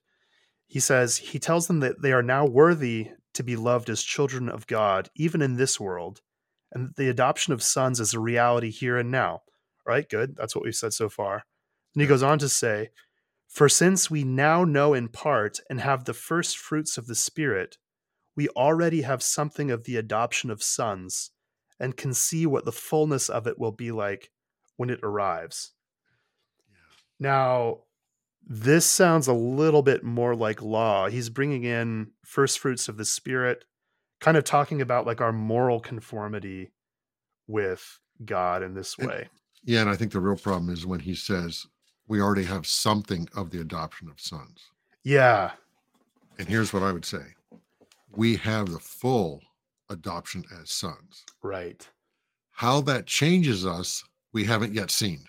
[0.67, 4.49] He says he tells them that they are now worthy to be loved as children
[4.49, 6.21] of god even in this world
[6.71, 9.41] and that the adoption of sons is a reality here and now.
[9.87, 10.35] All right, good.
[10.35, 11.43] That's what we've said so far.
[11.93, 12.89] And he goes on to say,
[13.47, 17.77] For since we now know in part and have the first fruits of the Spirit,
[18.35, 21.31] we already have something of the adoption of sons
[21.79, 24.29] and can see what the fullness of it will be like
[24.77, 25.71] when it arrives.
[27.19, 27.79] Now,
[28.47, 31.07] this sounds a little bit more like law.
[31.07, 33.65] He's bringing in first fruits of the Spirit,
[34.19, 36.71] kind of talking about like our moral conformity
[37.47, 39.29] with God in this And- way.
[39.67, 41.65] Yeah, and I think the real problem is when he says
[42.07, 44.69] we already have something of the adoption of sons.
[45.03, 45.53] Yeah.
[46.37, 47.33] And here's what I would say:
[48.11, 49.41] we have the full
[49.89, 51.23] adoption as sons.
[51.41, 51.87] Right.
[52.51, 54.03] How that changes us,
[54.35, 55.25] we haven't yet seen,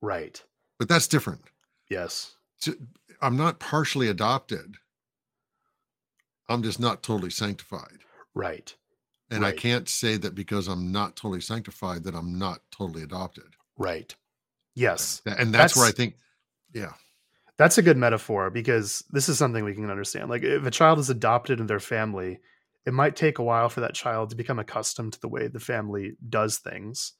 [0.00, 0.42] Right.
[0.78, 1.42] but that's different.
[1.88, 2.34] Yes.
[2.56, 2.72] So,
[3.20, 4.76] I'm not partially adopted.
[6.48, 7.98] I'm just not totally sanctified.
[8.34, 8.74] Right.
[9.30, 13.54] And I can't say that because I'm not totally sanctified that I'm not totally adopted.
[13.76, 14.14] Right.
[14.74, 15.20] Yes.
[15.26, 16.16] And that's, where I think,
[16.72, 16.94] yeah,
[17.58, 20.30] That's a good metaphor because this is something we can understand.
[20.30, 22.40] Like if a child is adopted in their family,
[22.86, 25.60] it might take a while for that child to become accustomed to the way the
[25.60, 27.12] family does things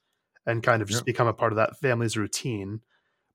[0.49, 1.13] and kind of just Yeah.
[1.13, 2.81] become a part of that family's routine.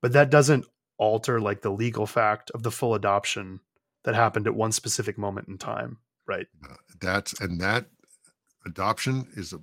[0.01, 0.65] But that doesn't
[0.97, 3.61] alter like the legal fact of the full adoption
[4.03, 5.99] that happened at one specific moment in time.
[6.25, 6.47] Right.
[6.69, 7.87] uh, that's and that
[8.65, 9.59] adoption is a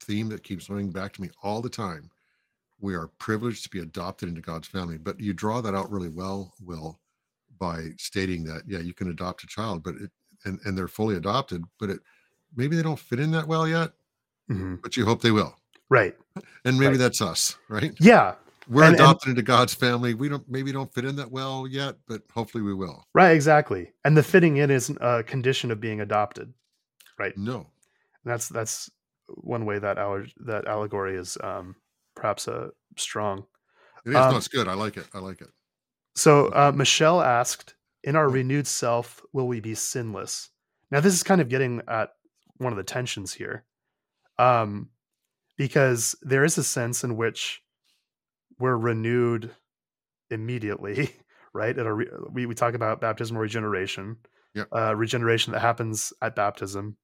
[0.00, 2.10] theme that keeps coming back to me all the time.
[2.80, 6.08] We are privileged to be adopted into God's family, but you draw that out really
[6.08, 7.00] well, Will,
[7.58, 10.10] by stating that yeah, you can adopt a child, but it
[10.44, 12.00] and and they're fully adopted, but it
[12.56, 13.92] maybe they don't fit in that well yet,
[14.50, 14.80] Mhm.
[14.82, 15.56] but you hope they will.
[15.92, 16.16] Right.
[16.64, 16.98] And maybe Right.
[16.98, 17.92] that's us, right?
[18.00, 18.36] Yeah.
[18.66, 20.14] We're And- and- adopted into God's family.
[20.14, 23.06] We don't maybe don't fit in that well yet, but hopefully we will.
[23.12, 23.32] Right.
[23.32, 23.92] Exactly.
[24.04, 26.54] And the fitting in is a condition of being adopted.
[27.18, 27.36] Right.
[27.36, 27.56] No.
[28.24, 28.88] And that's that's
[29.28, 31.76] one way that our that allegory is um,
[32.14, 33.44] perhaps a strong.
[34.06, 34.16] It is.
[34.16, 34.68] Um, no, it's good.
[34.68, 35.06] I like it.
[35.12, 35.50] I like it.
[36.14, 40.48] So uh, Michelle asked, "In our renewed self, will we be sinless?"
[40.90, 42.14] Now this is kind of getting at
[42.56, 43.64] one of the tensions here,
[44.38, 44.88] um,
[45.56, 47.62] because there is a sense in which
[48.58, 49.50] we're renewed
[50.30, 51.10] immediately,
[51.54, 51.76] right?
[51.78, 54.16] At a re- we we talk about baptismal regeneration,
[54.54, 54.68] Yep.
[54.72, 56.96] uh, regeneration that happens at baptism.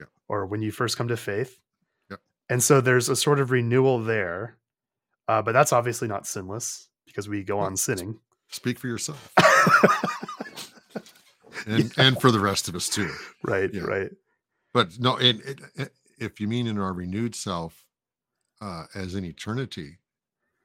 [0.00, 0.08] Yep.
[0.28, 1.58] or when you first come to faith.
[2.10, 2.20] Yep.
[2.50, 4.58] And so there's a sort of renewal there.
[5.28, 8.18] Uh, but that's obviously not sinless because we go Well, on sinning.
[8.50, 9.32] Speak for yourself,
[11.66, 13.10] and and for the rest of us too.
[13.42, 13.82] right, Yeah.
[13.82, 14.10] right.
[14.72, 15.40] But no, and
[15.76, 17.83] it- if you mean in our renewed self
[18.60, 19.98] uh, as in eternity,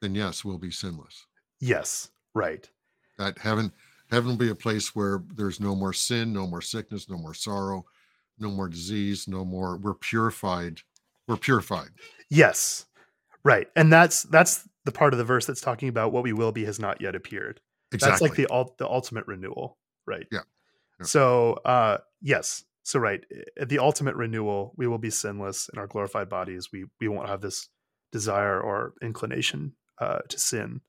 [0.00, 1.26] then yes, we'll be sinless.
[1.60, 2.68] Yes, right.
[3.18, 3.72] That heaven,
[4.10, 7.34] heaven will be a place where there's no more sin, no more sickness, no more
[7.34, 7.84] sorrow,
[8.38, 9.76] no more disease, no more.
[9.76, 10.80] We're purified.
[11.28, 11.90] We're purified.
[12.30, 12.86] Yes.
[13.44, 13.68] Right.
[13.76, 16.64] And that's that's the part of the verse that's talking about what we will be
[16.64, 17.60] has not yet appeared.
[17.92, 18.10] Exactly.
[18.10, 20.26] That's like the the ultimate renewal, right?
[20.32, 20.40] Yeah.
[20.98, 21.06] Yeah.
[21.06, 22.64] So, uh yes.
[22.82, 23.22] So right,
[23.58, 26.70] at the ultimate renewal, we will be sinless in our glorified bodies.
[26.72, 27.68] We we won't have this
[28.12, 30.80] desire or inclination uh to sin.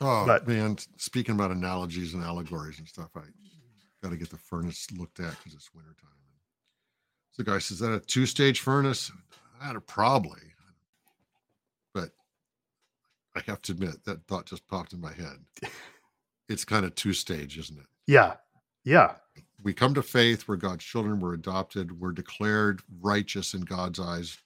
[0.00, 3.22] oh but- man, speaking about analogies and allegories and stuff, I
[4.02, 6.10] got to get the furnace looked at because it's wintertime.
[7.32, 9.10] So the guy says, "That a two-stage furnace?"
[9.60, 10.40] I had probably,
[11.94, 12.10] but
[13.34, 15.38] I have to admit that thought just popped in my head.
[16.48, 17.86] It's kind of two-stage, isn't it?
[18.06, 18.34] Yeah.
[18.84, 19.16] Yeah.
[19.64, 24.38] we come to faith we're god's children we're adopted we're declared righteous in god's eyes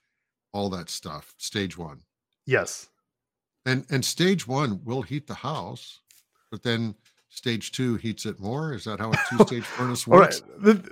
[0.55, 2.01] all that stuff stage one
[2.51, 2.89] Yes.
[3.65, 6.01] and and stage one will heat the house
[6.51, 6.95] but then
[7.29, 10.87] stage two heats it more is that how a two-stage furnace works right.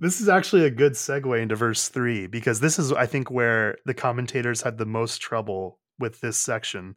[0.00, 3.78] This is actually a good segue into verse three because this is, I think, where
[3.86, 6.96] the commentators had the most trouble with this section.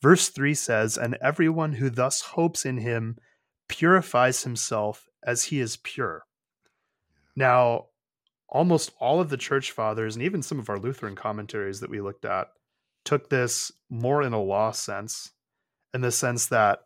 [0.00, 3.16] Verse three says, And everyone who thus hopes in him
[3.68, 6.24] purifies himself as he is pure.
[7.34, 7.86] Now,
[8.48, 12.00] almost all of the church fathers and even some of our Lutheran commentaries that we
[12.00, 12.46] looked at
[13.06, 15.30] took this more in a law sense,
[15.94, 16.80] in the sense that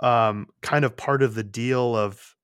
[0.00, 2.34] um, kind of part of the deal of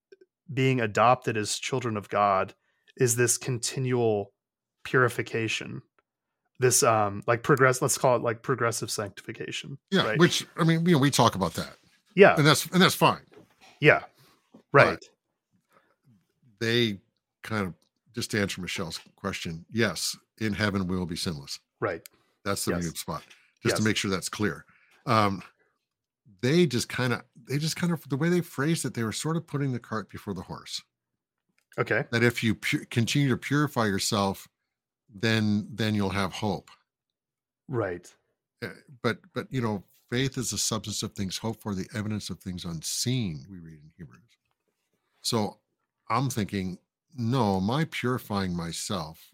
[0.52, 2.52] being adopted as children of God
[2.98, 4.32] is this continual
[4.84, 5.80] purification.
[6.58, 9.78] This um like progress let's call it like progressive sanctification.
[9.90, 10.18] yeah right?
[10.18, 11.74] which i mean you know we talk about that
[12.14, 13.22] yeah, and that's and that's fine
[13.80, 14.02] yeah.
[14.70, 15.04] Right.
[16.60, 16.98] they
[17.42, 17.74] kind of
[18.14, 22.02] just to answer michelle's question yes in heaven we will be sinless Right.
[22.44, 22.98] That's the Yes.
[22.98, 23.22] spot.
[23.62, 24.64] Just to make sure that's clear.
[25.06, 25.42] Um,
[26.40, 29.12] they just kind of, they just kind of, the way they phrased it, they were
[29.12, 30.82] sort of putting the cart before the horse.
[31.78, 32.04] Okay.
[32.10, 34.48] That if you pu- continue to purify yourself,
[35.14, 36.70] then then you'll have hope.
[37.68, 38.12] Right.
[38.62, 38.68] Uh,
[39.02, 42.40] But but you know, faith is the substance of things hoped for, the evidence of
[42.40, 43.46] things unseen.
[43.50, 44.20] We read in Hebrews.
[45.22, 45.60] So
[46.10, 46.78] I'm thinking,
[47.14, 49.30] no, my purifying myself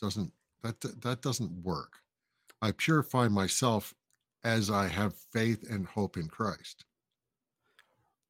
[0.00, 2.02] doesn't that that doesn't work.
[2.62, 3.94] I purify myself
[4.44, 6.84] as I have faith and hope in Christ.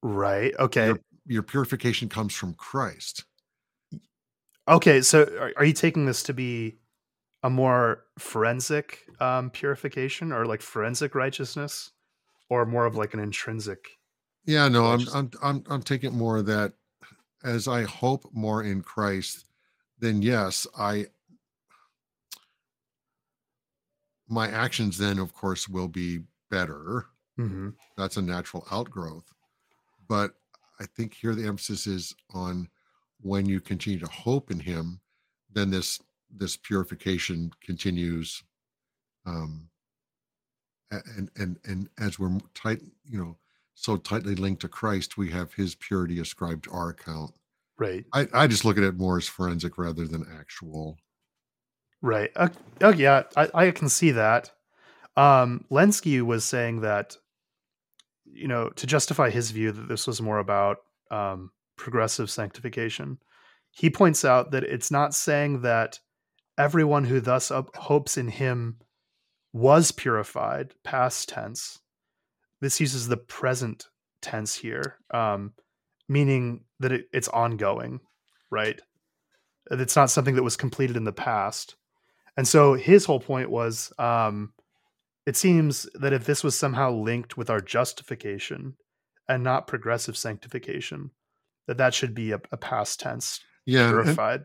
[0.02, 0.54] Right.
[0.58, 0.86] Okay.
[0.86, 3.24] Your, your purification comes from Christ.
[4.68, 5.02] Okay.
[5.02, 6.76] So are, are you taking this to be
[7.42, 11.90] a more forensic um purification or like forensic righteousness
[12.50, 13.98] or more of like an intrinsic?
[14.44, 16.72] Yeah, no, I'm I'm I'm I'm taking more of that
[17.42, 19.46] as I hope more in Christ,
[19.98, 21.06] then yes, I
[24.30, 27.06] my actions then of course will be better.
[27.36, 29.32] hmm That's a natural outgrowth.
[30.08, 30.34] But
[30.80, 32.70] I think here the emphasis is on
[33.20, 35.00] when you continue to hope in him,
[35.50, 38.42] then this this purification continues
[39.26, 39.70] um
[40.90, 43.38] and and and as we're tight you know
[43.74, 47.32] so tightly linked to christ we have his purity ascribed to our account
[47.78, 48.04] Right.
[48.12, 50.98] i i just look at it more as forensic rather than actual
[52.02, 52.30] Right.
[52.34, 52.48] Uh,
[52.80, 54.50] oh yeah, I, I can see that.
[55.16, 57.16] Um, Lenski was saying that,
[58.24, 60.78] you know, to justify his view that this was more about
[61.10, 63.18] um, progressive sanctification,
[63.72, 65.98] he points out that it's not saying that
[66.58, 68.78] everyone who thus up, hopes in him
[69.52, 71.78] was purified, past tense.
[72.60, 73.86] This uses the present
[74.22, 75.54] tense here, um,
[76.08, 78.00] meaning that it, it's ongoing,
[78.50, 78.80] right?
[79.70, 81.76] It's not something that was completed in the past.
[82.40, 84.54] And so his whole point was um,
[85.26, 88.76] it seems that if this was somehow linked with our justification
[89.28, 91.10] and not progressive sanctification,
[91.66, 94.44] that that should be a, a past tense yeah and, purified.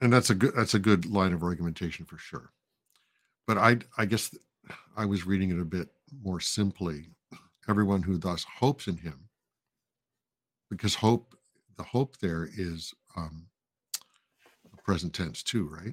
[0.00, 2.50] and that's a good that's a good line of argumentation for sure.
[3.46, 4.34] But i i guess
[4.96, 5.90] i was reading it a bit
[6.24, 7.10] more simply.
[7.68, 9.28] Everyone who thus hopes in him
[10.70, 11.36] because hope
[11.76, 13.48] the hope there is um
[14.82, 15.92] present tense too right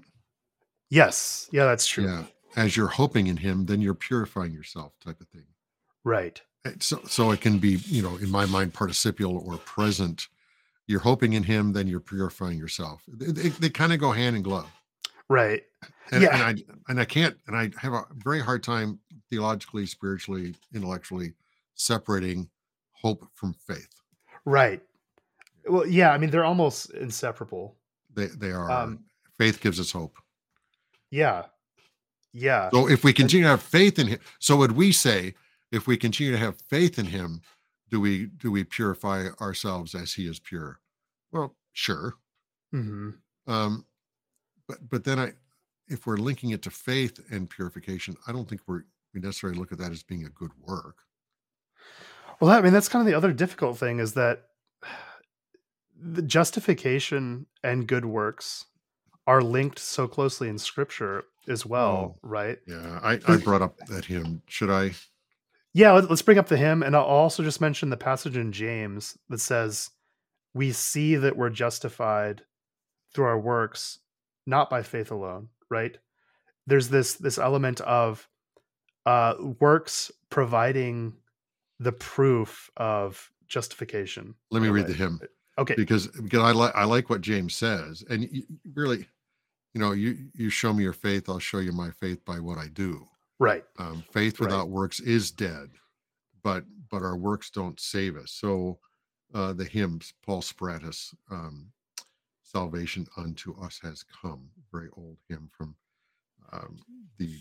[0.90, 1.50] Yes.
[1.52, 2.06] Yeah, that's true.
[2.06, 2.24] Yeah.
[2.56, 5.46] As you're hoping in him, then you're purifying yourself, type of thing.
[6.04, 6.42] Right.
[6.66, 10.28] Uh, So, so it can be, you know, in my mind, participial or present.
[10.88, 13.02] You're hoping in him, then you're purifying yourself.
[13.08, 14.70] They, they, they kind of go hand in glove.
[15.28, 15.64] Right.
[16.12, 16.34] And, Yeah.
[16.36, 21.34] and I and I can't and I have a very hard time theologically, spiritually, intellectually
[21.74, 22.48] separating
[22.92, 23.90] hope from faith.
[24.46, 24.82] Right.
[25.68, 27.76] Well, yeah, I mean they're almost inseparable.
[28.14, 29.00] They they are Um,
[29.40, 30.16] faith gives us hope.
[31.12, 31.46] Yeah.
[32.34, 32.70] Yeah.
[32.72, 35.36] So if we continue to have faith in him, so would we say
[35.72, 37.42] if we continue to have faith in him,
[37.90, 40.80] do we do we purify ourselves as he is pure?
[41.32, 42.16] Well, sure.
[42.72, 43.12] hmm
[43.48, 43.86] Um,
[44.68, 45.34] but but then I,
[45.88, 49.72] if we're linking it to faith and purification, I don't think we're we necessarily look
[49.72, 50.98] at that as being a good work.
[52.42, 54.44] Well, I mean that's kind of the other difficult thing is that
[55.98, 58.66] the justification and good works
[59.28, 62.60] are linked so closely in scripture as well, right?
[62.68, 64.42] Yeah, I, I brought up that hymn.
[64.48, 64.92] Should I?
[65.74, 68.52] Yeah, let- let's bring up the hymn and I'll also just mention the passage in
[68.52, 69.90] James that says
[70.54, 72.44] we see that we're justified
[73.14, 74.00] through our works
[74.46, 75.98] not by faith alone, right?
[76.68, 78.28] There's this this element of
[79.06, 81.14] uh works providing
[81.80, 84.34] the proof of justification.
[84.52, 85.20] Let me read the hymn
[85.58, 85.76] Okay.
[85.76, 88.28] because because I like I like what James says, and
[88.74, 89.08] really,
[89.76, 92.58] you know, you you show me your faith, I'll show you my faith by what
[92.58, 93.06] I do.
[93.40, 93.66] Right.
[93.78, 94.48] Um, faith Right.
[94.48, 95.70] without works is dead,
[96.44, 98.32] but but our works don't save us.
[98.32, 98.80] So
[99.34, 101.74] uh, the hymns, Paul Speratus, um,
[102.42, 105.76] "Salvation unto us has come," very old hymn from
[106.54, 106.80] um,
[107.18, 107.38] the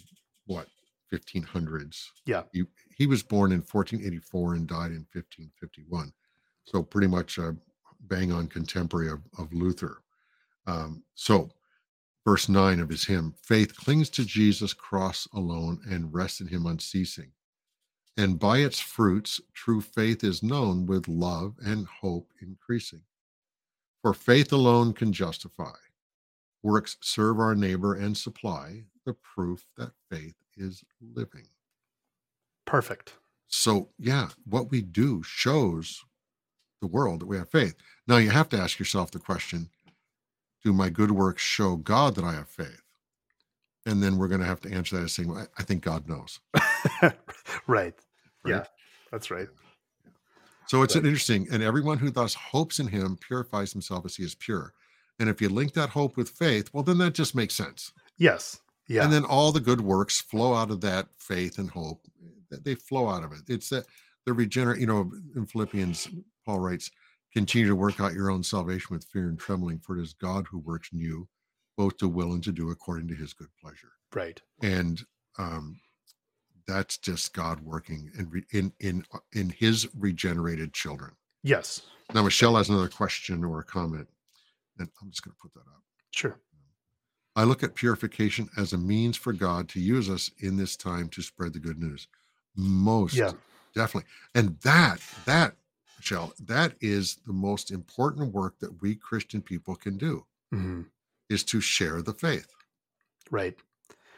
[0.46, 0.66] what
[1.12, 2.08] 1500s.
[2.26, 2.42] Yeah.
[2.52, 2.64] he
[2.98, 6.12] he was born in 1484 and died in 1551,
[6.64, 7.56] so pretty much a
[8.08, 9.98] bang on contemporary of, of Luther.
[10.66, 11.50] Um, so
[12.24, 16.66] verse 9 of his hymn faith clings to jesus cross alone and rests in him
[16.66, 17.32] unceasing.
[18.16, 23.02] And by its fruits true faith is known with love and hope increasing.
[24.02, 25.74] For faith alone can justify.
[26.62, 31.48] Works serve our neighbor and supply the proof that faith is living.
[32.66, 33.14] Perfect.
[33.48, 36.04] so yeah what we do shows
[36.80, 37.74] the world that we have faith.
[38.06, 39.68] Now you have to ask yourself the question
[40.64, 42.82] do my good works show god that i have faith
[43.86, 46.08] and then we're going to have to answer that as saying I- i think god
[46.08, 46.40] knows
[47.02, 47.14] right.
[47.66, 47.94] Right.
[48.46, 48.64] Yeah.
[49.12, 49.48] That's right.
[50.66, 54.34] so it's interesting and everyone who thus hopes in him purifies himself as he is
[54.34, 54.72] pure
[55.20, 58.60] and if you link that hope with faith well then that just makes sense Yes.
[58.88, 59.04] Yeah.
[59.04, 62.06] and then all the good works flow out of that faith and hope
[62.50, 63.86] they flow out of it it's that
[64.26, 66.08] the regenerate you know in philippians
[66.44, 66.90] paul writes
[67.34, 70.46] continue to work out your own salvation with fear and trembling for it is god
[70.50, 71.28] who works in you
[71.76, 74.40] both to will and to do according to his good pleasure right.
[74.62, 75.02] and
[75.38, 75.78] um
[76.66, 81.82] that's just god working in in in in his regenerated children Yes.
[82.14, 84.08] now michelle has another question or a comment
[84.78, 86.38] and i'm just going to put that up Sure.
[87.36, 91.08] I look at purification as a means for God to use us in this time
[91.08, 92.06] to spread the good news.
[92.54, 93.32] Most Yeah.
[93.74, 94.08] definitely.
[94.36, 95.56] And that, that,
[96.40, 100.82] That is the most important work that we Christian people can do hmm
[101.30, 102.46] is to share the faith.
[103.30, 103.56] Right.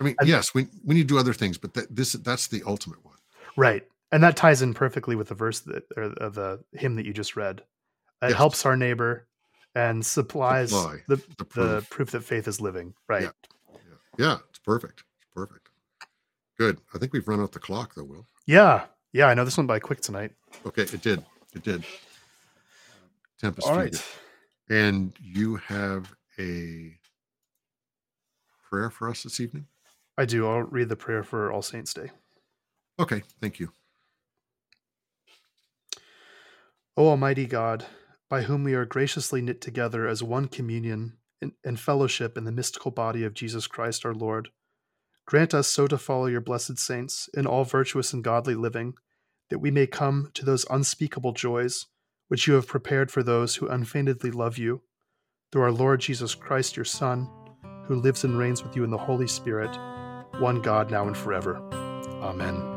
[0.01, 2.49] I mean, And- yes, we, we need to do other things, but that, this that's
[2.49, 3.15] the ultimate one.
[3.57, 3.87] Right.
[4.11, 7.13] And that ties in perfectly with the verse that or of the hymn that you
[7.13, 7.61] just read.
[8.23, 8.35] It Yes.
[8.35, 9.29] helps our neighbor
[9.77, 11.91] and supplies Supply the, The the proof.
[11.91, 12.95] proof that faith is living.
[13.09, 13.23] Right.
[13.23, 13.79] Yeah.
[14.19, 15.05] Yeah, it's perfect.
[15.21, 15.69] It's perfect.
[16.59, 16.79] Good.
[16.95, 18.27] I think we've run out the clock though, Will.
[18.47, 18.87] Yeah.
[19.13, 19.27] Yeah.
[19.27, 20.33] I know this went by quick tonight.
[20.67, 21.25] Okay, it did.
[21.57, 21.85] It did.
[23.41, 23.99] Tempest All Fugue.
[24.69, 26.99] And you have a
[28.69, 29.67] prayer for us this evening?
[30.19, 30.47] I do.
[30.47, 32.11] I'll read the prayer for All Saints Day.
[33.01, 33.73] Okay, thank you.
[36.97, 37.87] O Almighty God,
[38.29, 41.15] by whom we are graciously knit together as one communion
[41.65, 44.51] and fellowship in the mystical body of Jesus Christ our Lord,
[45.27, 48.95] grant us so to follow your blessed saints in all virtuous and godly living,
[49.51, 51.87] that we may come to those unspeakable joys
[52.29, 54.83] which you have prepared for those who unfeignedly love you,
[55.53, 57.29] through our Lord Jesus Christ, your Son,
[57.85, 59.77] who lives and reigns with you in the Holy Spirit,
[60.41, 61.57] one God now and forever.
[62.21, 62.76] Amen.